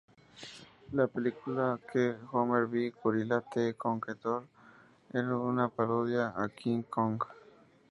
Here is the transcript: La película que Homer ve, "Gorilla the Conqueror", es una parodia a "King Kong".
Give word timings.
La 0.93 1.05
película 1.05 1.79
que 1.93 2.15
Homer 2.31 2.65
ve, 2.65 2.91
"Gorilla 3.03 3.39
the 3.53 3.75
Conqueror", 3.75 4.47
es 5.13 5.23
una 5.23 5.69
parodia 5.69 6.33
a 6.35 6.49
"King 6.49 6.81
Kong". 6.89 7.21